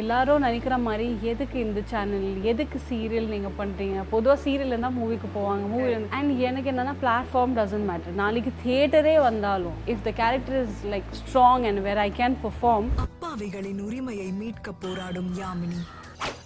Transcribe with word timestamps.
எல்லாரும் 0.00 0.44
நினைக்கிற 0.44 0.76
மாதிரி 0.86 1.06
எதுக்கு 1.30 1.56
இந்த 1.66 1.80
சேனல் 1.90 2.26
எதுக்கு 2.50 2.78
சீரியல் 2.88 3.28
நீங்கள் 3.34 3.54
பண்ணுறீங்க 3.60 4.00
பொதுவாக 4.10 4.38
சீரியல் 4.44 4.72
இருந்தால் 4.72 4.96
மூவிக்கு 4.98 5.28
போவாங்க. 5.36 5.64
மூவி 5.74 5.92
அண்ட் 6.16 6.32
எனக்கு 6.48 6.70
என்னென்னா 6.72 6.94
பிளாட்ஃபார்ம் 7.04 7.54
டசன்ட் 7.58 7.88
மேட்டர் 7.90 8.18
நாளைக்கு 8.22 8.52
தியேட்டரே 8.64 9.14
வந்தாலும் 9.28 9.78
if 9.92 10.04
the 10.08 10.12
character 10.22 10.58
is 10.64 10.82
like 10.94 11.08
strong 11.20 11.64
and 11.70 11.82
where 11.86 12.02
I 12.06 12.10
can 12.20 12.36
perform 12.44 12.88
அப்பாவிகளின் 13.06 13.80
உரிமையை 13.86 14.28
மீட்க 14.42 14.74
போராடும் 14.84 15.30
யாமினி. 15.42 15.80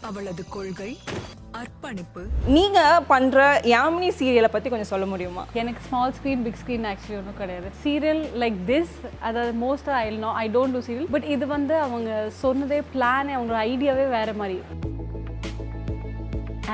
அவளது 0.08 0.42
கொள்கை 0.48 0.98
அர்ப்பணிப்பு. 1.60 2.22
நீங்க 2.46 2.78
பண்ற 3.06 3.60
யாமினி 3.64 4.08
சீரியலை 4.18 4.48
பத்தி 4.52 4.68
கொஞ்சம் 4.68 4.90
சொல்ல 4.92 5.06
முடியுமா? 5.06 5.46
எனக்கு 5.52 5.80
small 5.88 6.12
screen 6.18 6.42
big 6.42 6.60
screen 6.62 6.86
actually 6.90 7.16
ஒன்றும் 7.20 7.40
கிடையாது. 7.40 7.68
சீரியல் 7.84 8.22
லைக் 8.42 8.58
திஸ் 8.66 8.94
அதாவது 9.20 9.52
most 9.64 9.90
I 9.90 10.16
know 10.16 10.30
I 10.44 10.46
don't 10.48 10.74
do 10.76 10.82
serial 10.88 11.10
but 11.10 11.24
இது 11.24 11.46
வந்து 11.46 11.74
அவங்க 11.86 12.30
சொன்னதே 12.42 12.80
பிளான் 12.94 13.34
அவங்களோட 13.36 13.60
ஐடியாவே 13.72 14.06
வேறு 14.16 14.34
மாதிரி. 14.34 14.58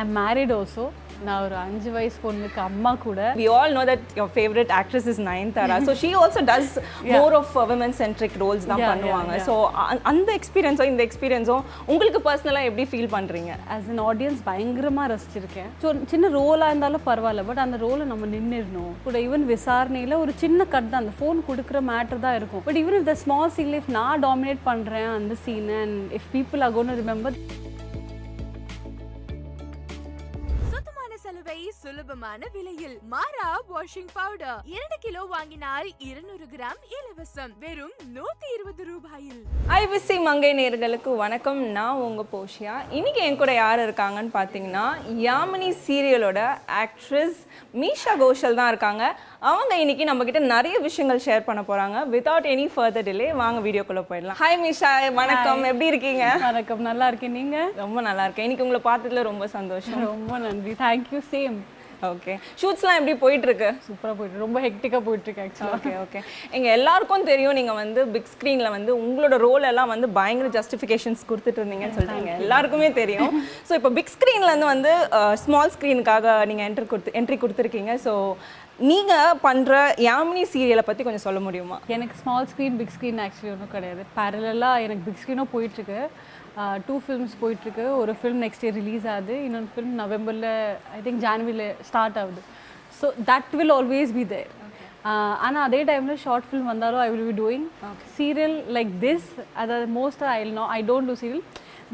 ஐ 0.02 0.04
மேரிட் 0.18 0.54
ஆல்சோ 0.58 0.86
நான் 1.24 1.42
ஒரு 1.42 1.54
அஞ்சு 1.54 1.90
வயசு 1.90 2.18
பொண்ணுக்கு 2.24 2.56
அம்மா 2.56 2.94
கூட. 2.94 3.32
We 3.36 3.48
all 3.48 3.72
know 3.72 3.84
that 3.86 3.98
your 4.14 4.28
favorite 4.34 4.68
actress 4.68 5.06
is 5.06 5.18
Nayanthara 5.18 5.82
so 5.86 5.94
she 5.94 6.14
also 6.14 6.40
does 6.44 6.78
more 7.04 7.32
of 7.34 7.46
uh, 7.54 7.66
women 7.72 7.92
centric 7.92 8.30
roles 8.38 8.66
தான் 8.66 8.80
பண்ணுவாங்க. 8.80 9.38
அ- 9.74 9.98
அந்த 10.02 10.38
எக்ஸ்பீரியன்ஸும் 10.38 10.82
இந்த 10.82 11.06
எக்ஸ்பீரியன்ஸும் 11.06 11.62
உங்களுக்கு 11.86 12.30
பர்சனலா 12.30 12.62
எப்படி 12.64 12.84
ஃபீல் 12.84 13.14
பண்றீங்க? 13.14 13.52
ஆஸ் 13.68 13.90
an 13.90 13.98
ஆடியன்ஸ் 13.98 14.42
பயங்கரமாக 14.44 15.14
ரசிச்சிருக்கேன். 15.14 15.70
ஸோ 15.82 15.96
சின்ன 16.06 16.28
ரோலாக 16.28 16.66
இருந்தாலும் 16.66 17.00
பரவாயில்ல 17.06 17.44
பட் 17.46 17.58
அந்த 17.58 17.76
ரோலை 17.76 18.04
நம்ம 18.04 18.26
நின்றுடணும் 18.26 18.92
கூட 19.04 19.18
ஈவன் 19.18 19.44
விசாரணையில் 19.44 20.12
ஒரு 20.12 20.32
சின்ன 20.36 20.64
கட் 20.64 20.90
தான். 20.90 21.06
அந்த 21.06 21.14
ஃபோன் 21.20 21.50
கொடுக்குற 21.50 21.80
மேட்டர் 21.92 22.20
தான் 22.20 22.36
இருக்கும். 22.36 22.62
But 22.64 22.76
even 22.76 22.98
if 23.00 23.02
the 23.02 23.14
small 23.14 23.50
scene 23.50 23.74
if 23.74 23.88
நான் 23.88 24.22
டாமினேட் 24.22 24.58
பண்ணுறேன் 24.66 25.14
அந்த 25.14 25.34
scene 25.34 25.68
and 25.68 26.12
if 26.12 26.30
people 26.32 26.60
to 26.60 26.94
remember 27.02 27.36
சுலபமான 32.16 32.48
விலையில் 32.54 32.94
மாரா 33.12 33.46
வாஷிங் 33.70 34.12
பவுடர் 34.18 34.60
இரண்டு 34.74 34.96
கிலோ 35.02 35.22
வாங்கினால் 35.32 35.88
இருநூறு 36.08 36.46
கிராம் 36.52 36.80
இலவசம். 36.96 37.52
வெறும் 37.62 37.92
நூத்தி 38.14 38.48
இருபது 38.56 38.84
ரூபாயில். 38.90 39.40
ஐபிசி 39.78 40.16
மங்கை 40.28 40.52
நேர்களுக்கு 40.60 41.10
வணக்கம். 41.22 41.60
நான் 41.76 42.00
உங்க 42.06 42.22
போஷியா. 42.32 42.76
இன்னைக்கு 42.98 43.20
என் 43.26 43.38
கூட 43.42 43.52
யார் 43.60 43.84
இருக்காங்கன்னு 43.86 44.32
பார்த்தீங்கன்னா 44.38 44.86
யாமினி 45.26 45.68
சீரியலோட 45.84 46.40
ஆக்ட்ரஸ் 46.82 47.38
மீஷா 47.82 48.14
கோஷல் 48.22 48.58
தான் 48.60 48.70
இருக்காங்க. 48.72 49.04
அவங்க 49.52 49.76
இன்னைக்கு 49.84 50.06
நம்ம 50.10 50.24
கிட்ட 50.30 50.42
நிறைய 50.54 50.78
விஷயங்கள் 50.88 51.24
ஷேர் 51.28 51.46
பண்ண 51.50 51.64
போறாங்க. 51.70 52.06
வித்வுட் 52.16 52.50
எனி 52.54 52.66
ஃபர்தர் 52.76 53.08
டிலே 53.10 53.30
வாங்க 53.44 53.60
வீடியோக்குள்ள 53.68 54.04
போயிடலாம். 54.10 54.40
ஹாய் 54.42 54.60
மீஷா 54.64 54.92
வணக்கம். 55.22 55.64
எப்படி 55.72 55.92
இருக்கீங்க? 55.94 56.26
வணக்கம். 56.48 56.84
நல்லா 56.90 57.08
இருக்கேன். 57.12 57.38
நீங்கள் 57.40 57.72
ரொம்ப 57.84 58.00
நல்லா 58.10 58.24
இருக்கேன். 58.26 58.48
இன்னைக்கு 58.48 58.66
உங்களை 58.68 58.84
பார்த்ததுல 58.90 59.28
ரொம்ப 59.32 59.46
சந்தோஷம். 59.58 60.04
ரொம்ப 60.12 60.38
நன்றி. 60.48 60.74
தேங்க்யூ 60.84 61.22
சேம் 61.34 61.58
ஓகே 62.10 62.32
ஷூட்ஸ்லாம் 62.60 62.98
எப்படி 62.98 63.14
போயிட்டு 63.22 63.46
இருக்கு 63.48 63.68
சூப்பராக 63.86 64.14
போயிட்டு 64.18 64.42
ரொம்ப 64.44 64.58
ஹெக்டிக்காக 64.64 65.02
போயிட்டுருக்கு 65.06 65.44
ஆக்சுவலாக 65.44 65.76
ஓகே 65.76 65.92
ஓகே 66.04 66.20
எங்க 66.56 66.68
எல்லாருக்கும் 66.78 67.28
தெரியும் 67.30 67.56
நீங்க 67.58 67.74
வந்து 67.82 68.02
பிக் 68.14 68.30
ஸ்க்ரீன்ல 68.32 68.70
வந்து 68.76 68.92
உங்களோட 69.02 69.36
ரோல் 69.46 69.68
எல்லாம் 69.70 69.92
வந்து 69.94 70.08
பயங்கர 70.18 70.50
ஜஸ்டிஃபிகேஷன்ஸ் 70.58 71.22
கொடுத்துட்டு 71.30 71.62
இருந்தீங்கன்னு 71.62 71.96
சொல்லிட்டீங்க 71.98 72.34
எல்லாருக்குமே 72.44 72.90
தெரியும். 73.00 73.32
ஸோ 73.68 73.74
இப்போ 73.80 73.92
பிக் 73.98 74.12
ஸ்க்ரீன்ல 74.16 74.52
இருந்து 74.52 74.72
வந்து 74.74 74.92
ஸ்மால் 75.44 75.74
ஸ்க்ரீனுக்காக 75.76 76.36
நீங்க 76.50 76.64
என்ட்ரி 76.68 76.86
கொடுத்து 76.92 77.16
என்ட்ரி 77.20 77.38
கொடுத்துருக்கீங்க. 77.44 77.94
ஸோ 78.06 78.12
நீங்க 78.88 79.12
பண்ற 79.44 79.74
யாமினி 80.06 80.42
சீரியலை 80.52 80.82
பத்தி 80.86 81.02
கொஞ்சம் 81.04 81.24
சொல்ல 81.26 81.40
முடியுமா? 81.44 81.76
எனக்கு 81.94 82.14
small 82.22 82.48
screen 82.50 82.76
big 82.80 82.92
screen 82.94 83.20
actually 83.24 83.52
ஒன்றும் 83.52 83.70
கிடையாது. 83.74 84.02
பேரலாக 84.16 84.82
எனக்கு 84.86 85.04
பிக் 85.06 85.20
ஸ்க்ரீனும் 85.20 85.50
போயிட்டுருக்கு. 85.52 86.00
டூ 86.86 86.94
ஃபிலிம்ஸ் 87.04 87.36
போயிட்டுருக்கு. 87.42 87.86
ஒரு 88.00 88.12
ஃபிலிம் 88.18 88.42
நெக்ஸ்ட் 88.44 88.64
இயர் 88.64 88.76
ரிலீஸ் 88.80 89.06
ஆகுது. 89.12 89.34
இன்னொரு 89.46 89.68
ஃபிலிம் 89.74 89.94
நவம்பரில் 90.02 90.50
ஐ 90.96 91.00
திங்க் 91.06 91.22
ஜான்வரியில் 91.26 91.80
ஸ்டார்ட் 91.90 92.18
ஆகுது. 92.22 92.42
So 92.98 93.08
that 93.30 93.54
will 93.60 93.74
always 93.78 94.12
be 94.18 94.24
there 94.34 94.50
ஆனால் 95.46 95.64
அதே 95.68 95.80
டைமில் 95.90 96.20
ஷார்ட் 96.24 96.48
ஃபிலிம் 96.48 96.70
வந்தாலும் 96.72 97.02
I 97.06 97.08
will 97.14 97.28
be 97.30 97.36
doing 97.42 97.66
serial 98.18 98.58
like 98.78 98.92
this 99.06 99.30
அதாவது 99.62 99.86
மோஸ்ட்டாக 99.98 100.34
I 100.38 100.44
know 100.60 100.66
I 100.76 100.80
don't 100.90 101.10
do 101.12 101.16
serial 101.22 101.44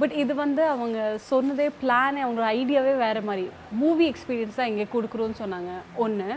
but 0.03 0.15
இது 0.23 0.33
வந்து 0.45 0.63
அவங்க 0.75 0.99
சொன்னதே 1.31 1.67
பிளான் 1.81 2.21
அவங்களோட 2.25 2.47
ஐடியாவே 2.59 2.93
வேறு 3.05 3.23
மாதிரி. 3.29 3.47
மூவி 3.81 4.05
எக்ஸ்பீரியன்ஸ் 4.13 4.59
தான் 4.61 4.71
இங்கே 4.73 4.87
கொடுக்குறோன்னு 4.95 5.41
சொன்னாங்க. 5.41 5.73
ஒன்று 6.05 6.29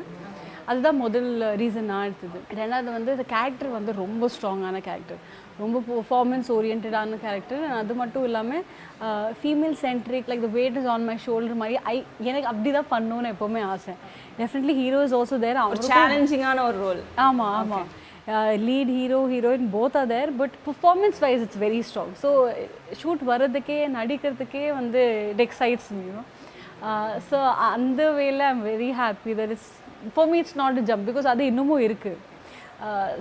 அதுதான் 0.68 0.98
முதல் 0.98 1.28
ரீசன் 1.62 1.90
நான் 1.92 2.06
எடுத்தது. 2.06 2.40
ரெண்டாவது 2.60 2.90
வந்து 2.98 3.12
இந்த 3.12 3.26
கேரக்டர் 3.34 3.70
வந்து 3.70 3.92
ரொம்ப 4.04 4.30
ஸ்ட்ராங்கான 4.36 4.80
கேரக்டர் 4.88 5.20
ரொம்ப 5.60 5.78
பர்ஃபார்மன்ஸ் 5.90 6.48
ஓரியன்டான 6.56 7.20
கேரக்டர் 7.26 7.62
அது 7.72 7.94
மட்டும் 7.94 8.26
இல்லாமல் 8.30 8.64
female 9.42 9.76
centric 9.84 10.30
like 10.32 10.46
the 10.48 10.52
weight 10.58 10.78
is 10.82 10.90
on 10.96 11.06
my 11.10 11.18
shoulder 11.26 11.60
மாதிரி 11.62 11.78
ஐ 11.94 11.96
எனக்கு 12.22 12.48
அப்படி 12.48 12.72
தான் 12.72 12.90
பண்ணணும்னு 12.92 13.32
எப்போவுமே 13.36 13.62
ஆசை. 13.74 13.94
Definitely 14.40 14.76
hero 14.82 15.02
is 15.04 15.14
also 15.14 15.40
there 15.46 15.62
ஒரு 15.68 15.84
சேலஞ்சிங்கான 15.92 16.64
ஒரு 16.64 16.78
ரோல் 16.78 17.02
ஆமாம் 17.28 17.56
ஆமாம் 17.62 17.88
lead 18.68 18.92
hero 19.00 19.20
heroine 19.34 19.70
both 19.74 19.98
are 19.98 20.08
there 20.08 20.32
but 20.38 20.56
performance 20.68 21.20
wise 21.20 21.42
it's 21.42 21.62
very 21.66 21.82
strong 21.90 22.14
so 22.24 22.30
shoot 23.02 23.24
வர்றதுக்கே 23.32 23.80
நடிக்கிறதுக்கே 23.98 24.66
வந்து 24.74 25.04
இட் 25.32 25.44
எக்ஸைட்ஸ் 25.48 25.90
ஸோ 27.30 27.38
அந்த 27.72 28.02
வேல 28.12 28.42
I'm 28.48 28.64
very 28.64 28.90
happy 28.94 29.34
that 29.34 29.54
is 29.54 29.68
for 30.14 30.30
me 30.34 30.38
it's 30.44 30.60
not 30.64 30.80
jump 30.92 31.08
because 31.10 31.32
அது 31.34 31.50
இன்னமும் 31.52 31.86
இருக்குது 31.88 32.22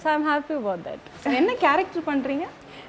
so 0.02 0.06
I'm 0.16 0.28
happy 0.32 0.54
about 0.60 0.84
that 0.90 1.34
என்ன 1.40 1.54
character 1.64 2.08
பண்றீங்க? 2.10 2.46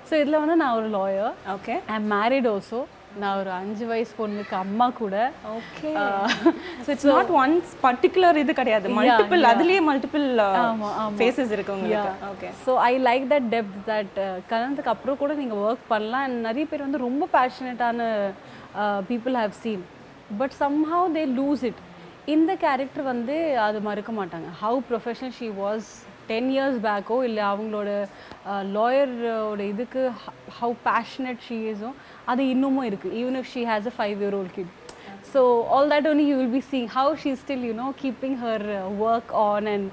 ஸோ 0.09 0.13
இதில் 0.23 0.41
வந்து 0.41 0.57
நான் 0.63 0.75
ஒரு 0.81 0.89
lawyer 0.97 1.33
okay 1.55 1.75
I 1.95 1.97
married 2.13 2.49
also 2.51 2.81
நான் 3.21 3.37
ஒரு 3.41 3.51
அஞ்சு 3.57 3.83
வயசு 3.91 4.13
பொண்ணுக்கு 4.17 4.55
அம்மா 4.61 4.87
கூட. 4.97 5.15
Okay 5.57 5.91
so 6.85 6.87
it's 6.93 7.07
not 7.11 7.31
once 7.41 7.71
particular 7.85 8.39
இது 8.41 8.53
கிடையாது. 8.59 8.89
மல்டிபிள். 8.97 9.45
அதுலயே 9.51 9.81
மல்டிபிள். 9.89 10.25
ஃபேஸஸ் 11.19 11.53
இருக்கு 11.55 11.75
உங்களுக்கு. 11.77 12.11
Okay 12.31 12.49
so 12.65 12.73
I 12.89 12.91
like 13.07 13.25
that 13.33 13.47
depth 13.55 13.79
that 13.91 14.17
கல்யாணத்துக்கு 14.51 14.93
அப்புறம் 14.95 15.19
கூட 15.23 15.33
நீங்கள் 15.41 15.61
ஒர்க் 15.67 15.87
பண்ணலாம். 15.93 16.25
And 16.27 16.37
நிறைய 16.49 16.65
பேர் 16.71 16.85
வந்து 16.87 17.05
ரொம்ப 17.07 17.29
பேஷனேட்டான 17.37 18.09
people 19.11 19.37
have 19.41 19.55
seen 19.63 19.85
but 20.41 20.55
somehow 20.63 21.07
they 21.17 21.25
lose 21.39 21.65
it 21.71 21.81
இந்த 22.33 22.51
கேரக்டர் 22.55 23.03
வந்து 23.03 23.35
அது 23.65 23.79
மறுக்க 23.87 24.11
மாட்டாங்க. 24.11 24.47
How 24.61 24.77
professional 24.89 25.33
she 25.39 25.47
was 25.59 25.87
ten 26.29 26.47
years 26.53 26.77
பேக்கோ 26.85 27.17
இல்லை 27.27 27.43
அவங்களோட 27.49 27.89
லாயரோட 28.75 29.61
இதுக்கு 29.73 30.01
ஹவு 30.59 30.75
பேஷனட் 30.87 31.43
ஷீ 31.47 31.57
இஸோ 31.73 31.89
அது 32.31 32.41
இன்னமும் 32.53 32.87
இருக்குது 32.89 33.15
even 33.21 33.37
if 33.41 33.51
she 33.53 33.63
has 33.71 33.89
a 33.91 33.93
five 33.97 34.23
year 34.23 34.37
old 34.39 34.55
kid 34.57 34.71
so 35.33 35.41
all 35.75 35.91
that 35.93 36.07
only 36.11 36.25
you 36.31 36.37
will 36.41 36.55
be 36.55 36.63
seeing 36.71 36.87
how 36.97 37.13
she 37.23 37.33
still 37.43 37.67
you know 37.69 37.87
keeping 38.01 38.37
her 38.43 38.65
work 39.05 39.31
on 39.43 39.69
and 39.73 39.87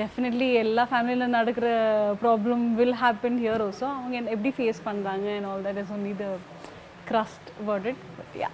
definitely 0.00 0.48
எல்லா 0.64 0.84
ஃபேமிலியில் 0.90 1.34
நடக்கிற 1.36 1.68
problem 2.24 2.64
will 2.80 2.98
happen 3.04 3.38
here 3.44 3.64
also 3.66 3.88
அவங்க 3.94 4.34
எப்படி 4.34 4.52
face 4.58 4.82
பண்ணுறாங்க 4.88 5.28
and 5.36 5.50
all 5.52 5.64
that 5.68 5.80
is 5.84 5.94
only 5.96 6.14
the 6.22 6.28
crust 7.10 7.48
about 7.60 7.88
it 7.92 8.04
yeah 8.42 8.50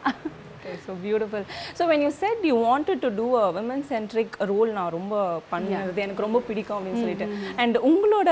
Okay, 0.65 0.77
so 0.87 0.95
beautiful. 0.95 1.45
So 1.75 1.89
when 1.89 2.01
you 2.03 2.11
said 2.19 2.37
you 2.49 2.55
wanted 2.55 3.01
to 3.05 3.11
do 3.11 3.25
a 3.37 3.51
women 3.57 3.81
centric 3.89 4.29
role 4.51 4.69
நான் 4.77 4.93
ரொம்ப 4.97 5.15
பண்ணது 5.53 6.03
எனக்கு 6.05 6.25
ரொம்ப 6.27 6.41
பிடிக்கும் 6.49 6.77
அப்படின்னு 6.79 7.03
சொல்லிட்டு. 7.05 7.27
அண்ட் 7.63 7.77
உங்களோட 7.89 8.31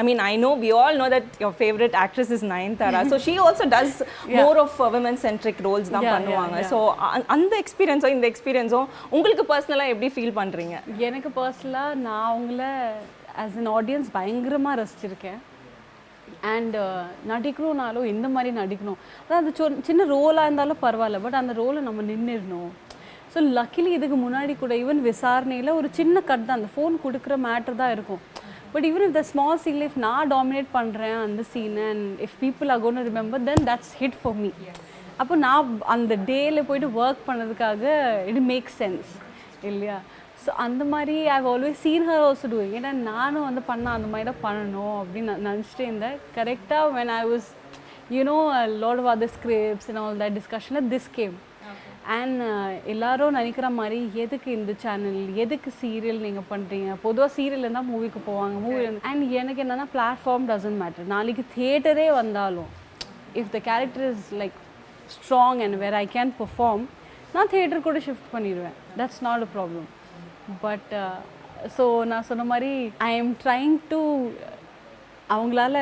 I 0.00 0.02
mean 0.08 0.22
I 0.28 0.30
know 0.44 0.50
we 0.62 0.70
all 0.82 0.96
know 1.02 1.08
that 1.14 1.28
your 1.42 1.56
favourite 1.60 1.96
actress 2.04 2.32
is 2.36 2.46
Nayanthara 2.54 3.02
so 3.12 3.18
she 3.26 3.34
also 3.46 3.66
does 3.76 3.98
more 4.38 4.60
of 4.64 4.78
women 4.96 5.16
centric 5.26 5.58
roles 5.68 5.92
தான் 5.94 6.06
Yeah, 6.06 6.10
yeah, 6.10 6.16
பண்ணுவாங்க 6.18 6.56
yeah. 6.62 6.70
ஸோ 6.72 6.78
அந்த 7.36 7.52
எக்ஸ்பீரியன்ஸும் 7.64 8.16
இந்த 8.16 8.28
எக்ஸ்பீரியன்ஸும் 8.32 8.88
உங்களுக்கு 9.16 9.46
பர்சனலாக 9.52 9.94
எப்படி 9.94 10.10
ஃபீல் 10.16 10.36
பண்ணுறீங்க 10.40 10.76
எனக்கு 11.10 11.32
பர்சனலாக 11.40 12.02
நான் 12.08 12.26
அவங்கள 12.32 12.62
ஆஸ் 13.44 13.58
an 13.62 13.68
ஆடியன்ஸ் 13.78 14.10
பயங்கரமாக 14.18 14.80
ரசிச்சிருக்கேன். 14.82 15.40
அண்ட் 16.40 16.76
நடிக்கணும்னாலும் 17.28 18.04
இந்த 18.04 18.28
மாதிரி 18.28 18.56
நடிக்கணும். 18.56 18.96
அதாவது 19.28 19.50
சொ- 19.58 19.80
சின்ன 19.80 20.04
ரோலாக 20.04 20.42
இருந்தாலும் 20.42 20.76
பரவாயில்ல 20.82 21.20
பட் 21.22 21.34
அந்த 21.34 21.52
ரோலை 21.52 21.80
நம்ம 21.80 22.02
நின்றுடணும் 22.02 22.70
ஸோ 23.34 23.34
லக்கிலி 23.34 23.86
இதுக்கு 23.86 24.16
முன்னாடி 24.16 24.58
கூட 24.58 24.74
ஈவன் 24.74 25.00
விசாரணையில் 25.00 25.68
ஒரு 25.68 25.88
சின்ன 25.90 26.20
கட் 26.20 26.46
தான். 26.46 26.62
அந்த 26.62 26.68
ஃபோன் 26.76 27.06
கொடுக்குற 27.06 27.36
மேட்டர் 27.46 27.76
தான் 27.76 27.90
இருக்கும். 27.90 28.20
But 28.72 28.84
even 28.84 29.04
if 29.06 29.10
the 29.10 29.22
small 29.22 29.58
scene 29.58 29.80
if 29.80 29.96
நான் 29.96 30.30
டாமினேட் 30.30 30.66
பண்ணுறேன் 30.74 31.22
அந்த 31.22 31.42
scene 31.42 31.76
and 31.88 32.20
if 32.20 32.36
people 32.40 32.80
to 32.80 33.02
remember 33.08 33.44
then 33.44 33.64
that's 33.64 33.92
hit 34.00 34.12
for 34.22 34.34
me 34.34 34.50
அப்போ 35.16 35.36
நான் 35.36 35.80
அந்த 35.80 36.16
டேயில் 36.16 36.62
போயிட்டு 36.62 37.02
ஒர்க் 37.02 37.16
பண்ணதுக்காக 37.26 37.82
இட் 38.26 38.38
மேக் 38.38 38.68
சென்ஸ் 38.78 39.10
இல்லையா? 39.62 40.00
ஸோ 40.44 40.50
அந்த 40.64 40.82
மாதிரி 40.92 41.16
I've 41.36 41.46
always 41.52 41.82
seen 41.84 42.06
her 42.10 42.22
also 42.26 42.48
doing 42.52 42.74
ஏன்னா 42.78 42.92
நானும் 43.10 43.46
வந்து 43.48 43.62
பண்ண 43.70 43.86
அந்த 43.96 44.08
மாதிரி 44.12 44.26
தான் 44.30 44.42
பண்ணணும் 44.46 44.96
அப்படின்னு 45.00 45.30
நான் 45.30 45.46
நினச்சிட்டே 45.50 45.84
இருந்தேன். 45.88 46.16
கரெக்டாக 46.36 46.86
when 46.96 47.12
I 47.20 47.22
was 47.32 47.48
you know 48.16 48.36
lot 48.82 49.00
of 49.02 49.10
other 49.14 49.32
scripts 49.36 49.88
and 49.90 50.00
all 50.02 50.20
that 50.22 50.36
டிஸ்கஷனில் 50.38 50.88
this 50.94 51.08
came 51.18 51.36
and 52.16 52.40
எல்லாரும் 52.92 53.36
நினைக்கிற 53.38 53.66
மாதிரி 53.78 53.98
எதுக்கு 54.22 54.48
இந்த 54.58 54.72
சேனல் 54.84 55.20
எதுக்கு 55.44 55.70
சீரியல் 55.82 56.18
நீங்கள் 56.26 56.48
பண்ணுறீங்க 56.52 56.96
பொதுவாக 57.04 57.30
சீரியல் 57.36 57.64
இருந்தால் 57.64 57.88
மூவிக்கு 57.90 58.20
போவாங்க 58.30 58.56
மூவி 58.64 58.82
அண்ட் 59.10 59.24
எனக்கு 59.42 59.62
என்னென்னா 59.64 59.86
பிளாட்ஃபார்ம் 59.94 60.48
டசன்ட் 60.52 60.80
மேட்டர் 60.82 61.10
நாளைக்கு 61.14 61.44
தியேட்டரே 61.54 62.08
வந்தாலும் 62.20 62.70
if 63.42 63.52
the 63.56 63.60
character 63.70 64.06
is 64.12 64.28
like 64.42 64.58
strong 65.16 65.62
and 65.66 65.78
where 65.84 65.98
I 66.02 66.04
can 66.16 66.34
perform 66.42 66.84
நான் 67.34 67.50
தியேட்டர் 67.52 67.86
கூட 67.88 67.98
ஷிஃப்ட் 68.06 68.30
பண்ணிடுவேன். 68.36 68.76
That's 69.00 69.22
not 69.28 69.44
a 69.46 69.50
problem 69.56 69.86
but 70.66 70.92
so 71.76 71.84
நான் 72.12 72.28
சொன்ன 72.30 72.46
மாதிரி 72.52 72.72
ஐ 73.08 73.10
எம் 73.22 73.34
ட்ரைங் 73.44 73.76
டு 73.92 74.00
அவங்களால 75.36 75.76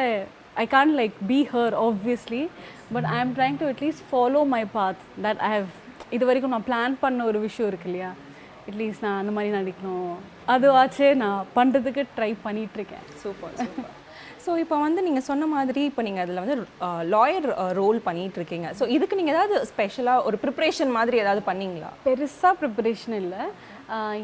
I 0.65 0.67
can't 0.77 0.93
like 1.01 1.15
be 1.31 1.39
her 1.55 1.77
obviously 1.89 2.43
but 2.97 3.07
I 3.15 3.19
am 3.25 3.35
trying 3.39 3.61
to 3.63 3.69
at least 3.75 4.05
follow 4.11 4.43
my 4.57 4.65
path 4.79 5.01
that 5.27 5.41
I 5.51 5.53
have 5.59 5.71
இது 6.17 6.25
வரைக்கும் 6.31 6.55
நான் 6.57 6.69
plan 6.69 6.95
பண்ண 7.05 7.25
ஒரு 7.31 7.39
விஷயம் 7.47 7.69
இருக்கு 7.71 7.89
இல்லையா? 7.91 8.11
அட்லீஸ்ட் 8.69 9.05
நான் 9.05 9.21
அந்த 9.23 9.33
மாதிரி 9.37 9.51
நடிக்கணும். 9.59 10.17
அதுவாச்சு 10.55 11.07
நான் 11.23 11.49
பண்ணுறதுக்கு 11.57 12.03
ட்ரை 12.17 12.31
பண்ணிகிட்ருக்கேன் 12.45 13.05
சூப்பர் 13.23 13.55
சூப்பர். 13.61 13.97
ஸோ 14.45 14.51
இப்போ 14.63 14.77
வந்து 14.85 15.01
நீங்கள் 15.07 15.27
சொன்ன 15.29 15.47
மாதிரி 15.55 15.83
இப்போ 15.89 16.03
நீங்கள் 16.07 16.25
அதில் 16.25 16.43
வந்து 16.43 16.57
லாயர் 17.15 17.49
ரோல் 17.81 17.99
பண்ணிட்டு 18.07 18.39
இருக்கீங்க 18.41 18.69
ஸோ 18.79 18.85
இதுக்கு 18.97 19.19
நீங்கள் 19.19 19.35
ஏதாவது 19.37 19.57
ஸ்பெஷலாக 19.71 20.25
ஒரு 20.29 20.37
ப்ரிப்ரேஷன் 20.45 20.93
மாதிரி 20.99 21.17
ஏதாவது 21.25 21.43
பண்ணீங்களா? 21.51 21.91
பெருசாக 22.07 22.55
ப்ரிப்பரேஷன் 22.63 23.17
இல்லை. 23.23 23.43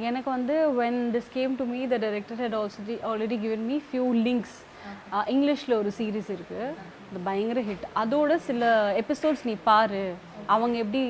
எனக்கு 0.08 0.28
வந்து 0.36 0.56
when 0.80 1.00
this 1.14 1.30
came 1.36 1.52
to 1.60 1.64
me 1.72 1.80
the 1.92 1.96
director 2.04 2.40
had 2.42 2.56
also 2.60 2.82
already 3.10 3.36
given 3.44 3.62
me 3.70 3.76
few 3.88 4.04
links 4.28 4.56
இங்கிலீஷில் 5.34 5.74
ஒரு 5.80 5.90
சீரீஸ் 5.98 6.30
இருக்குது 6.36 6.68
அது 7.08 7.20
பயங்கர 7.28 7.60
ஹிட் 7.68 7.84
அதோட 8.02 8.32
சில 8.46 8.70
எபிசோட்ஸ் 9.02 9.44
நீ 9.48 9.54
பாரு. 9.68 10.04
அவங்க 10.54 10.76
எப்படி 10.84 11.02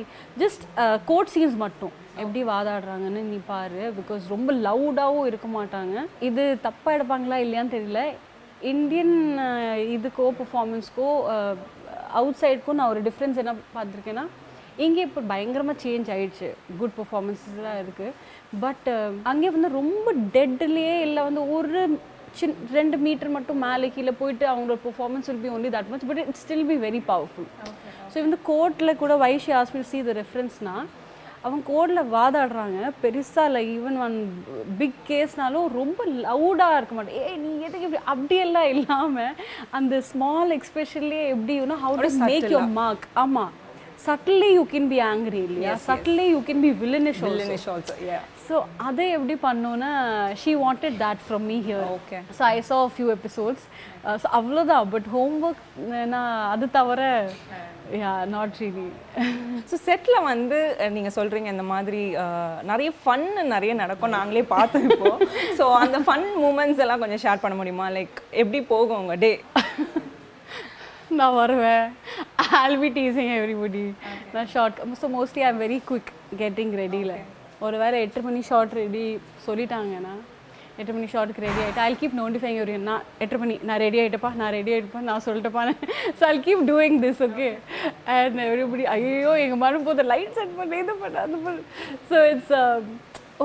ஜஸ்ட் 0.42 0.62
கோட் 1.10 1.32
சீன்ஸ் 1.34 1.56
மட்டும். 1.64 1.94
எப்படி 2.22 2.40
வாதாடுறாங்கன்னு 2.52 3.22
நீ 3.32 3.38
பாரு. 3.52 3.82
பிகாஸ் 3.98 4.30
ரொம்ப 4.34 4.50
லவுடாகவும் 4.66 5.28
இருக்க 5.30 5.48
மாட்டாங்க. 5.58 6.04
இது 6.28 6.44
தப்பாக 6.66 6.96
எடுப்பாங்களா 6.96 7.38
இல்லையான்னு 7.44 7.74
தெரியல. 7.76 8.02
இந்தியன் 8.72 9.14
இதுக்கோ 9.96 10.26
பெர்ஃபார்மன்ஸ்க்கோ 10.40 11.08
அவுட் 12.20 12.40
சைடுக்கும் 12.42 12.78
நான் 12.80 12.92
ஒரு 12.94 13.02
டிஃப்ரென்ஸ் 13.08 13.40
என்ன 13.42 13.54
பார்த்துருக்கேன்னா 13.76 14.26
இங்கே 14.84 15.02
இப்போ 15.08 15.20
பயங்கரமாக 15.30 15.82
சேஞ்ச் 15.84 16.08
ஆயிடுச்சு. 16.14 16.48
குட் 16.80 16.96
பெர்ஃபார்மன்ஸஸ்லாம் 16.98 17.78
இருக்குது 17.82 18.12
பட் 18.64 18.88
அங்கே 19.30 19.50
வந்து 19.54 19.70
ரொம்ப 19.80 20.12
டெட்லேயே 20.36 20.96
இல்லை 21.06 21.22
வந்து 21.28 21.42
ஒரு 21.56 21.80
சின் 22.40 22.58
ரெண்டு 22.76 22.96
மீட்டர் 23.06 23.34
மட்டும் 23.36 23.62
மேலே 23.66 23.88
கீழே 23.96 24.12
போயிட்டு 24.20 24.44
அவங்களோட 24.52 24.78
performance 24.86 25.28
will 25.30 25.42
be 25.46 25.52
only 25.56 25.70
that 25.76 25.90
much 25.92 26.06
but 26.10 26.20
it 26.22 26.40
still 26.42 26.68
be 26.70 26.76
very 26.86 27.00
powerful 27.10 27.48
so 28.12 28.16
இந்த 28.26 28.38
கோர்ட்டில் 28.50 28.98
கூட 29.02 29.14
வைஷி 29.24 29.52
ஹாஸ்பிட்டல் 29.58 29.90
சி 29.92 30.00
த 30.08 30.14
ரெஃபரன்ஸ்னால் 30.22 30.86
அவங்க 31.44 31.62
கோர்ட்டில் 31.72 32.10
வாதாடுறாங்க. 32.14 32.78
பெருசாக 33.02 33.48
இல்லை 33.48 33.60
ஈவன் 33.74 33.98
ஒன் 34.04 34.16
பிக் 34.78 35.00
கேஸ்னாலும் 35.08 35.66
ரொம்ப 35.80 36.00
லவுடாக 36.24 36.78
இருக்க 36.78 36.94
மாட்டேன். 36.96 37.18
ஏய் 37.24 37.38
நீ 37.42 37.50
எதுக்கு 37.66 37.86
இப்படி 37.88 38.02
அப்படியெல்லாம் 38.12 38.70
இல்லாமல் 38.74 39.36
அந்த 39.78 40.00
ஸ்மால் 40.10 40.54
எக்ஸ்பிரஷன்லேயே 40.58 41.26
எப்படி 41.34 41.56
how 41.84 41.96
to 42.04 42.10
make 42.30 42.50
your 42.54 42.74
mark 42.80 43.06
ஆமாம் 43.24 43.52
subtly 44.04 44.48
you 44.56 44.62
can 44.72 44.88
be 44.90 44.98
angry 45.10 45.40
இல்லையா 45.48 45.72
subtly 45.86 46.24
you 46.32 46.38
can 46.48 46.62
be 46.64 46.70
villainish 46.80 47.20
Villainish 47.26 47.66
also, 47.74 47.94
yeah. 48.08 48.22
So 48.46 48.56
அதை 48.88 49.04
எப்படி 49.14 49.34
பண்ணோன்னா 49.44 49.88
she 50.40 50.52
wanted 50.62 50.98
that 51.04 51.22
from 51.26 51.46
me 51.50 51.56
here 51.68 51.86
Okay. 51.94 52.20
So 52.36 52.42
I 52.50 52.58
saw 52.68 52.76
few 52.94 53.08
episodes 53.16 53.64
so 54.22 54.26
அவ்வளோதான் 54.38 54.90
but 54.94 55.08
homework 55.14 55.62
நான் 56.14 56.34
அது 56.52 56.66
தவிர 56.76 57.00
யா 58.02 58.12
not 58.34 58.54
really 58.62 58.86
so 59.70 59.76
settle 59.86 60.26
வந்து 60.30 60.58
நீங்கள் 60.96 61.16
சொல்கிறீங்க 61.18 61.50
இந்த 61.54 61.66
மாதிரி 61.72 62.02
நிறைய 62.70 62.90
ஃபன் 63.02 63.26
நிறைய 63.54 63.72
நடக்கும். 63.82 64.14
நாங்களே 64.18 64.44
பார்த்தோம் 64.54 64.86
இப்போ. 64.90 65.12
ஸோ 65.58 65.66
அந்த 65.82 65.98
ஃபன் 66.06 66.26
மூமெண்ட்ஸ் 66.44 66.82
எல்லாம் 66.86 67.02
கொஞ்சம் 67.04 67.22
ஷேர் 67.26 67.42
பண்ண 67.44 67.56
முடியுமா? 67.60 67.88
லைக் 67.98 68.16
எப்படி 68.42 68.60
போகும் 68.72 69.00
உங்கள் 69.02 69.22
டே 69.24 69.32
நான் 71.18 71.38
வருவேன். 71.42 71.84
ஆல் 72.60 72.78
பி 72.82 72.88
டீசிங் 72.98 73.32
எவ்ரிபடி 73.38 73.82
நான் 74.34 74.50
short 74.54 74.78
so 75.02 75.08
mostly 75.16 75.42
I 75.50 75.52
very 75.64 75.78
quick 75.90 76.10
getting 76.42 76.72
ரெடியில் 76.82 77.16
ஒரு 77.66 77.76
வேளை 77.82 77.98
எட்டு 78.06 78.20
மணி 78.26 78.40
ஷார்ட் 78.48 78.74
ரெடி 78.80 79.04
சொல்லிட்டாங்கன்னா 79.46 80.14
எட்டு 80.80 80.92
மணி 80.96 81.06
ஷார்ட்டுக்கு 81.12 81.44
ரெடி 81.46 81.60
ஆகிட்டு 81.64 81.82
ஐ 81.84 81.92
கீப் 82.00 82.16
நோட்டிஃபைங் 82.20 82.58
ஒரு 82.64 82.72
நான் 82.88 83.04
எட்டு 83.24 83.36
மணி 83.42 83.54
நான் 83.68 83.80
ரெடி 83.84 83.98
ஆகிட்டப்பா 84.00 84.30
நான் 84.40 84.52
ரெடி 84.56 84.72
ஆகிட்டப்பா 84.74 85.02
நான் 85.10 85.24
சொல்லிட்டப்பான்னு. 85.26 85.74
So 86.18 86.22
I 86.30 86.34
keep 86.46 86.64
doing 86.70 86.98
this 87.04 87.22
okay 87.26 87.48
and 88.16 88.42
everybody 88.48 88.84
ஐயோ 88.94 89.32
எங்கள் 89.44 89.62
மனம் 89.64 89.86
போது 89.88 90.04
லைட் 90.12 90.36
செட் 90.38 90.52
பண்ண 90.58 90.82
இது 90.82 90.96
பண்ண 91.04 91.22
அது 91.26 91.38
பண்ண. 91.46 91.62
ஸோ 92.10 92.18
இட்ஸ் 92.32 92.54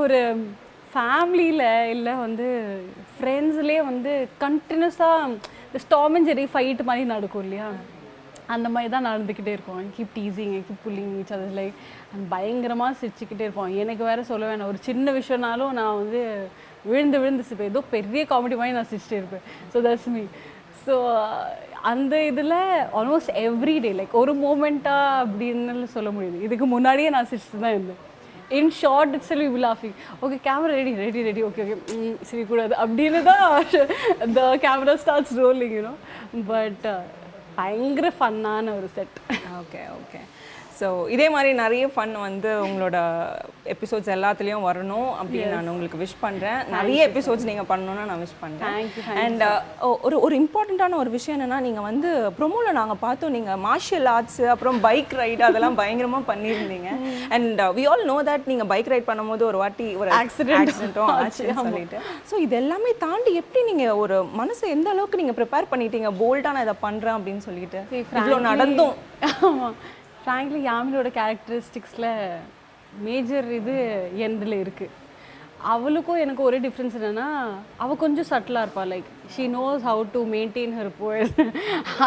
ஒரு 0.02 0.20
ஃபேமிலியில் 0.94 1.66
இல்லை 1.96 2.14
வந்து 2.26 2.48
ஃப்ரெண்ட்ஸ்லேயே 3.16 3.82
வந்து 3.92 4.14
கண்டினியூஸாக 4.44 5.32
இந்த 5.68 5.80
ஸ்டாம் 5.86 6.16
அண்ட் 6.18 6.30
ஜெரி 6.32 6.46
ஃபைட் 6.54 6.88
மாதிரி 6.90 7.06
நடக்கும் 7.16 7.44
இல்லையா? 7.48 7.70
அந்த 8.56 8.68
மாதிரி 8.74 8.90
தான் 8.96 9.08
நடந்துக்கிட்டே 9.10 9.54
இருக்கோம். 9.58 9.80
Keep 9.96 10.14
teasing 10.18 10.54
keep 10.68 10.84
pulling 10.86 11.14
each 11.22 11.34
other 11.38 11.56
like 11.60 11.78
and 12.14 12.26
பயங்கரமாக 12.34 12.98
சிரிச்சுக்கிட்டே 13.02 13.46
இருப்போம். 13.48 13.72
எனக்கு 13.84 14.04
வேறு 14.10 14.30
சொல்ல 14.32 14.50
வேணாம். 14.52 14.72
ஒரு 14.74 14.82
சின்ன 14.90 15.12
விஷயம்னாலும் 15.20 15.74
நான் 15.80 16.00
வந்து 16.02 16.22
விழுந்து 16.92 17.18
விழுந்து 17.24 17.48
சிப்பேன் 17.50 17.72
ஏதோ 17.74 17.84
பெரிய 17.96 18.24
காமெடி 18.32 18.56
மாதிரி 18.62 18.78
நான் 18.78 18.90
சிரிச்சிட்டே 18.92 19.20
இருப்பேன். 19.22 19.46
ஸோ 19.74 19.84
தட்ஸ் 19.88 20.10
மீ 20.16 20.24
ஸோ 20.86 20.96
அந்த 21.90 22.14
இதில் 22.30 22.56
ஆல்மோஸ்ட் 23.00 23.34
எவ்ரி 23.48 23.76
டே 23.86 23.92
லைக் 24.00 24.16
ஒரு 24.22 24.34
மூமெண்ட்டாக 24.46 25.20
அப்படின்னு 25.26 25.92
சொல்ல 25.98 26.10
முடியுது. 26.16 26.40
இதுக்கு 26.48 26.68
முன்னாடியே 26.74 27.12
நான் 27.16 27.30
சிரிச்சுட்டு 27.32 27.62
தான் 27.66 27.76
இருந்தேன். 27.76 28.02
In 28.60 28.72
short 28.80 29.14
it's 29.16 29.32
all 29.34 29.44
லாஃபிங் 29.66 29.96
okay 30.24 30.38
camera 30.48 30.74
ready 30.80 30.94
ready 31.04 31.22
ready 31.30 31.42
okay 31.50 31.62
okay 31.66 31.78
சிரிக்கக்கூடாது. 32.30 32.74
அப்படின்னு 32.84 33.22
தான் 33.30 33.44
the 34.38 34.42
camera 34.66 34.96
starts 35.04 35.36
rolling 35.44 35.76
you know 35.78 35.94
but 36.52 36.88
பயங்கர 37.56 38.08
ஃபன்னான 38.20 38.74
ஒரு 38.76 38.90
செட் 38.96 39.18
ஓகே 39.60 39.82
ஓகே 40.00 40.22
ஸோ 40.82 40.88
இதே 41.16 41.26
மாதிரி 41.36 41.50
நிறைய 41.64 41.86
ஃபன் 41.94 42.14
வந்து 42.28 42.52
உங்களோட 42.68 42.98
எபிசோட்ஸ் 43.74 44.12
எல்லாத்துலேயும் 44.16 44.66
வரணும் 44.68 45.10
அப்படின்னு 45.22 45.52
நான் 45.56 45.72
உங்களுக்கு 45.74 46.00
விஷ் 46.04 46.16
பண்ணுறேன் 46.24 46.60
நிறைய 46.76 47.00
எபிசோட்ஸ் 47.10 47.48
நீங்கள் 47.50 47.68
பண்ணணும்னு 47.72 48.08
நான் 48.12 48.24
விஷ் 48.26 48.40
பண்ணுறேன் 48.44 48.78
அண்ட் 49.24 49.44
ஒரு 50.04 50.18
ஒரு 50.26 50.36
இம்பார்ட்டண்ட்டான 50.42 50.98
ஒரு 51.04 51.12
விஷயம் 51.18 51.38
என்னன்னா 51.38 51.60
நீங்கள் 51.68 51.88
வந்து 51.90 52.10
ப்ரொமோவில் 52.40 52.78
நாங்கள் 52.80 53.02
பார்த்தோம். 53.06 53.36
நீங்கள் 53.38 53.62
மார்ஷியல் 53.68 54.10
ஆர்ட்ஸ் 54.16 54.40
அப்புறம் 54.54 54.80
பைக் 54.88 55.14
ரைடு 55.22 55.44
அதெல்லாம் 55.50 55.78
பயங்கரமாக 55.82 56.30
பண்ணியிருந்தீங்க. 56.32 56.90
And 57.38 57.62
we 57.78 57.86
all 57.92 58.06
know 58.12 58.18
that 58.32 58.50
நீங்கள் 58.54 58.70
பைக் 58.74 58.92
ரைட் 58.94 59.10
பண்ணும்போது 59.12 59.46
ஒரு 59.52 59.60
வாட்டி 59.64 59.88
ஒரு 60.02 60.12
ஆக்சிடென்ட்டும் 60.22 61.14
ஆச்சுன்னு 61.22 61.58
சொல்லிட்டு. 61.64 62.00
ஸோ 62.32 62.36
இது 62.46 62.56
எல்லாமே 62.64 62.94
தாண்டி 63.06 63.34
எப்படி 63.44 63.64
நீங்கள் 63.72 63.98
ஒரு 64.04 64.18
மனசை 64.42 64.68
எந்த 64.78 64.90
அளவுக்கு 64.96 65.22
நீங்கள் 65.24 65.40
ப்ரிப்பேர் 65.42 65.72
பண்ணிட்டீங்க? 65.74 66.12
போல்டாக 66.22 66.56
நான் 66.58 66.68
இதை 66.68 66.78
பண்ணுறேன் 66.88 67.18
அப்படின்னு 67.20 67.44
சொல்லிட்டு. 67.50 67.82
இவ்வளோ 68.20 68.40
நடந்தும். 68.52 68.96
ஆமாம் 69.48 69.76
ஃப்ராங்க்லி 70.22 70.62
யாமினோட 70.66 71.10
கேரக்டரிஸ்டிக்ஸில் 71.18 72.10
மேஜர் 73.04 73.48
இது 73.52 73.76
எண்டில் 74.26 74.56
இருக்குது 74.64 74.98
அவளுக்கும் 75.72 76.22
எனக்கு 76.24 76.42
ஒரே 76.44 76.58
டிஃப்ரென்ஸ் 76.60 76.96
என்னென்னா 77.00 77.28
அவள் 77.78 77.98
கொஞ்சம் 77.98 78.28
சட்டிலாக 78.30 78.66
இருப்பாள் 78.66 78.90
like 78.90 79.10
she 79.34 79.44
knows 79.50 79.84
how 79.84 80.04
to 80.14 80.22
maintain 80.34 80.74
her 80.78 80.92
poise 81.02 81.36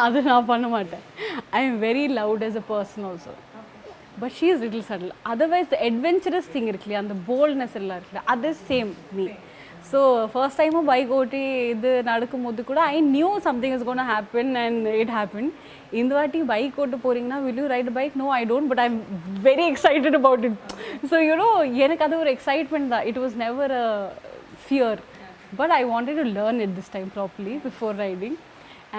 அது 0.05 0.23
நான் 0.23 0.49
பண்ண 0.53 0.69
மாட்டேன். 0.69 1.05
I 1.53 1.61
am 1.67 1.79
very 1.81 2.05
loud 2.21 2.45
as 2.45 2.59
a 2.63 2.65
person 2.69 3.05
also 3.11 3.35
but 4.21 4.35
she 4.39 4.47
is 4.47 4.61
little 4.61 4.87
subtle 4.91 5.15
otherwise 5.33 5.75
adventurous 5.89 6.51
thing 6.55 6.69
இருக்கு 6.71 6.89
இல்லையா 6.89 7.03
அந்த 7.05 7.17
போல்ட்னஸ் 7.31 7.77
எல்லாம் 7.81 7.99
இருக்குல்ல 8.01 8.25
அது 8.27 8.51
சேம் 8.69 8.91
மீ 9.13 9.27
ஸோ 9.85 10.01
ஃபர்ஸ்ட் 10.33 10.59
டைமும் 10.61 10.89
பைக் 10.91 11.11
ஓட்டி 11.17 11.41
இது 11.73 11.91
நடக்கும்போது 12.09 12.61
கூட 12.65 12.81
I 12.93 12.99
knew 13.11 13.31
something 13.47 13.75
is 13.77 13.87
gonna 13.89 14.03
happen 14.11 14.53
and 14.63 14.87
it 15.01 15.13
happen 15.17 15.49
இந்த 16.01 16.13
வாட்டி 16.19 16.41
பைக் 16.53 16.79
ஓட்டு 16.83 16.99
போகிறீங்கன்னா 17.03 17.41
will 17.45 17.61
you 17.63 17.67
ride 17.73 17.91
bike 17.99 18.15
no 18.23 18.29
I 18.37 18.43
don't 18.53 18.71
but 18.71 18.83
I 18.85 18.87
am 18.91 19.01
very 19.49 19.67
excited 19.73 20.17
about 20.21 20.47
it 20.49 20.59
so 21.11 21.19
you know 21.29 21.49
எனக்கு 21.85 22.07
அது 22.07 22.17
ஒரு 22.23 22.33
எக்ஸைட்மெண்ட் 22.37 22.93
தான். 22.95 23.07
It 23.11 23.21
was 23.25 23.37
never 23.45 23.75
a 23.81 23.87
fear 24.65 25.01
but 25.57 25.73
I 25.73 25.83
wanted 25.93 26.21
to 26.21 26.27
learn 26.39 26.63
it 26.67 26.75
this 26.79 26.93
time 26.93 27.11
properly 27.17 27.57
before 27.67 27.95
riding 28.05 28.39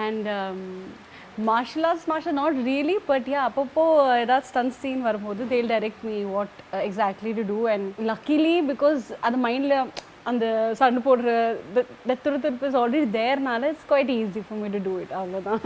and 0.04 0.28
martial 1.46 1.86
arts 1.86 2.08
martial 2.10 2.36
not 2.38 2.58
really 2.66 2.98
but 3.08 3.26
yeah 3.32 3.40
அப்பப்போ 3.48 3.82
ஏதாவது 4.22 4.48
stunt 4.50 4.74
scene 4.78 5.02
வரும்போது 5.02 5.48
they'll 5.50 5.72
direct 5.72 6.04
me 6.06 6.18
what 6.34 6.54
exactly 6.86 7.32
to 7.38 7.44
do 7.50 7.58
and 7.72 7.88
luckily 8.10 8.54
because 8.70 9.02
அது 9.20 9.38
மைண்டில் 9.46 9.76
அந்த 10.30 10.44
சண்டை 10.78 11.00
போடுற 11.06 11.30
துரு 12.24 12.36
திருப்பு 12.44 12.68
is 12.70 12.78
already 12.80 13.08
தேர்னால 13.18 13.68
it's 13.72 13.86
quite 13.90 14.10
easy 14.16 14.40
for 14.46 14.60
me 14.62 14.68
to 14.76 14.80
do 14.86 14.94
it 15.02 15.12
அவ்வளோதான் 15.20 15.60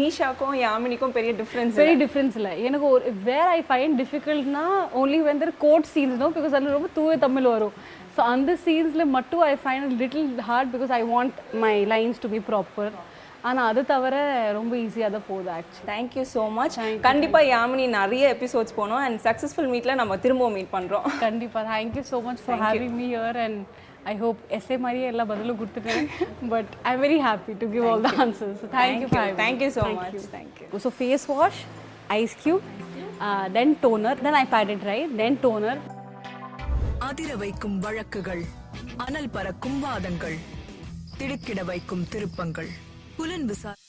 மீஷாக்கும் 0.00 0.56
யாமினிக்கும் 0.64 1.14
பெரிய 1.18 1.32
டிஃப்ரென்ஸ் 1.40 1.78
வெரி 1.82 1.96
டிஃப்ரென்ஸ் 2.04 2.36
இல்லை. 2.40 2.52
எனக்கு 2.68 2.86
ஒரு 2.94 3.12
where 3.28 3.50
I 3.56 3.60
find 3.70 3.96
டிஃபிகல்ட்னா 4.02 4.64
only 5.02 5.20
when 5.28 5.42
there 5.44 5.54
court 5.66 5.88
scenes 5.94 6.20
no 6.24 6.28
because 6.38 6.56
அதில் 6.58 6.76
ரொம்ப 6.78 6.90
தூய 6.98 7.16
தமிழ் 7.26 7.48
வரும். 7.54 7.74
ஸோ 8.16 8.22
அந்த 8.34 8.50
சீன்ஸில் 8.66 9.12
மட்டும் 9.16 9.44
I 9.52 9.54
find 9.64 9.96
little 10.02 10.28
hard 10.50 10.70
because 10.74 10.92
I 10.98 11.02
want 11.14 11.38
my 11.64 11.74
lines 11.94 12.22
to 12.24 12.30
be 12.34 12.40
proper 12.50 12.92
ஆனால் 13.48 13.66
அது 13.70 13.80
தவிர 13.92 14.16
ரொம்ப 14.58 14.72
ஈஸியாக 14.82 15.10
தான் 15.14 15.24
போகுது 15.30 15.50
ஆக்சுவலி 15.56 15.88
தேங்க்யூ 15.90 16.22
ஸோ 16.34 16.42
மச் 16.58 16.76
கண்டிப்பாக 17.08 17.50
யாமினி 17.54 17.86
நிறைய 17.96 18.30
எபிசோட்ஸ் 18.36 18.76
போனோம் 18.78 19.02
அண்ட் 19.06 19.18
சக்ஸஸ்ஃபுல் 19.26 19.68
மீட்டில் 19.72 19.98
நம்ம 20.00 20.16
திரும்பவும் 20.24 20.56
மீட் 20.58 20.70
பண்ணுறோம் 20.76 21.08
கண்டிப்பாக 21.24 21.64
thank you 21.72 22.04
so 22.12 22.20
much 22.28 22.40
for 22.44 22.62
having 22.66 22.94
me 23.00 23.08
here 23.10 23.38
and 23.44 23.60
I 24.12 24.14
hope 24.22 24.40
essay 24.56 24.76
மாதிரியே 24.84 25.06
எல்லா 25.12 25.24
பதிலும் 25.30 25.58
கொடுத்துட்டேன். 25.60 26.06
But 26.52 26.72
I 26.90 26.94
very 27.04 27.18
happy 27.26 27.52
to 27.62 27.66
give 27.74 27.84
all 27.90 28.02
the 28.06 28.12
answers 28.24 28.62
thank you 28.76 29.08
thank you 29.42 29.70
so 29.76 29.84
much 29.98 30.82
So 30.84 30.90
face 31.00 31.24
wash, 31.30 31.58
ice 32.12 32.34
cube, 32.42 32.64
uh, 33.20 33.44
then 33.56 33.70
toner, 33.76 34.14
then 34.16 34.34
I 34.34 34.46
pat 34.54 34.70
it 34.70 34.82
right, 34.90 35.10
then 35.20 35.36
toner. 35.44 35.76
அதிர 37.06 37.30
வைக்கும் 37.42 37.78
வழக்குகள் 37.84 38.42
அனல் 39.04 39.30
பறக்கும் 39.34 39.78
வாதங்கள் 39.84 40.36
திடுக்கிட 41.18 41.62
வைக்கும் 41.70 42.04
திருப்பங்கள் 42.12 42.70
புலன் 43.18 43.46
விசாரணை 43.50 43.83